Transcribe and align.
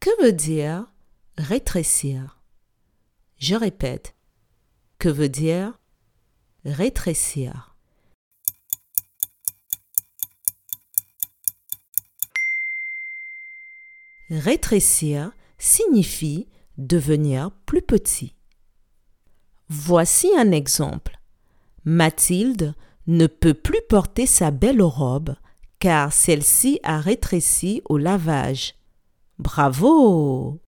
Que 0.00 0.24
veut 0.24 0.32
dire 0.32 0.86
rétrécir? 1.36 2.40
Je 3.36 3.54
répète. 3.54 4.14
Que 4.98 5.10
veut 5.10 5.28
dire 5.28 5.78
rétrécir? 6.64 7.76
Rétrécir 14.30 15.32
signifie 15.58 16.48
devenir 16.78 17.50
plus 17.66 17.82
petit. 17.82 18.34
Voici 19.68 20.30
un 20.34 20.50
exemple. 20.50 21.20
Mathilde 21.84 22.74
ne 23.06 23.26
peut 23.26 23.52
plus 23.52 23.82
porter 23.86 24.24
sa 24.24 24.50
belle 24.50 24.80
robe 24.80 25.36
car 25.78 26.10
celle-ci 26.10 26.80
a 26.84 27.00
rétréci 27.00 27.82
au 27.84 27.98
lavage. 27.98 28.79
Bravo 29.40 30.60